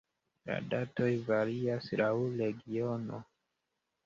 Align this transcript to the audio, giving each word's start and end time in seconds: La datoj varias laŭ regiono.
La 0.49 0.53
datoj 0.71 1.09
varias 1.27 1.91
laŭ 2.01 2.09
regiono. 2.41 3.21